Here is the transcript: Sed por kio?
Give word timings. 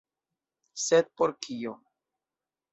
Sed 0.85 1.11
por 1.21 1.35
kio? 1.47 1.77